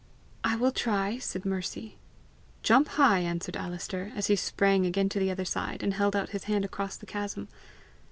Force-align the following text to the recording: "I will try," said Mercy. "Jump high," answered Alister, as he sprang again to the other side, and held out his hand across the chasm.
"I 0.43 0.55
will 0.55 0.71
try," 0.71 1.19
said 1.19 1.45
Mercy. 1.45 1.99
"Jump 2.63 2.87
high," 2.97 3.19
answered 3.19 3.55
Alister, 3.55 4.11
as 4.15 4.25
he 4.25 4.35
sprang 4.35 4.83
again 4.83 5.09
to 5.09 5.19
the 5.19 5.29
other 5.29 5.45
side, 5.45 5.83
and 5.83 5.93
held 5.93 6.15
out 6.15 6.29
his 6.29 6.45
hand 6.45 6.65
across 6.65 6.97
the 6.97 7.05
chasm. 7.05 7.47